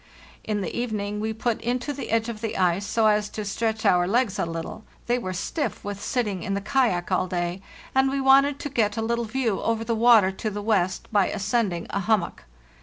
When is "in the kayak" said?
6.41-7.11